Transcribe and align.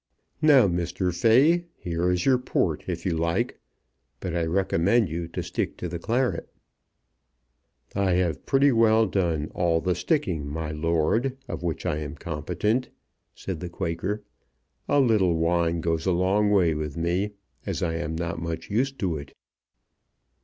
"Now, 0.41 0.67
Mr. 0.67 1.13
Fay, 1.15 1.65
here 1.77 2.09
is 2.09 2.27
port 2.43 2.85
if 2.87 3.05
you 3.05 3.15
like, 3.15 3.59
but 4.19 4.35
I 4.35 4.45
recommend 4.45 5.09
you 5.09 5.27
to 5.27 5.43
stick 5.43 5.77
to 5.77 5.87
the 5.87 5.99
claret." 5.99 6.51
"I 7.95 8.13
have 8.13 8.47
pretty 8.47 8.71
well 8.71 9.05
done 9.05 9.51
all 9.53 9.79
the 9.79 9.93
sticking, 9.93 10.47
my 10.47 10.71
lord, 10.71 11.37
of 11.47 11.61
which 11.61 11.85
I 11.85 11.97
am 11.97 12.15
competent," 12.15 12.89
said 13.35 13.59
the 13.59 13.69
Quaker. 13.69 14.23
"A 14.89 14.99
little 14.99 15.35
wine 15.35 15.81
goes 15.81 16.07
a 16.07 16.11
long 16.13 16.49
way 16.49 16.73
with 16.73 16.97
me, 16.97 17.33
as 17.67 17.83
I 17.83 17.93
am 17.93 18.15
not 18.15 18.41
much 18.41 18.71
used 18.71 18.97
to 19.01 19.17
it." 19.17 19.35